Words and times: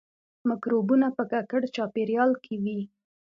مکروبونه 0.47 1.07
په 1.17 1.23
ککړ 1.31 1.61
چاپیریال 1.75 2.31
کې 2.43 2.55
وي 2.63 2.79